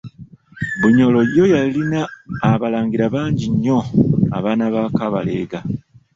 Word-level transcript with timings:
Bunyoro 0.79 1.19
yo 1.37 1.45
yalina 1.53 2.01
abalangira 2.51 3.05
bangi 3.13 3.45
nnyo 3.53 3.79
abaana 4.37 4.65
ba 4.73 4.83
Kabalega. 4.97 5.59